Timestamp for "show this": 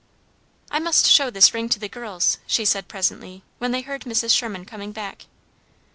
1.07-1.53